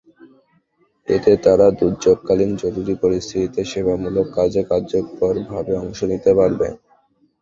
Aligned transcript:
এতে 1.07 1.31
তারা 1.45 1.67
দুর্যোগকালীন 1.79 2.51
জরুরি 2.61 2.93
পরিস্থিতিতে 3.03 3.61
সেবামূলক 3.71 4.27
কাজে 4.37 4.61
কার্যকরভাবে 4.69 5.73
অংশ 5.83 5.99
নিতে 6.11 6.31
পারবে। 6.39 6.67